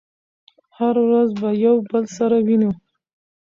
هره 0.77 1.01
ورځ 1.09 1.29
به 1.41 1.49
يو 1.65 1.75
بل 1.91 2.03
سره 2.17 2.37
وينو 2.45 2.71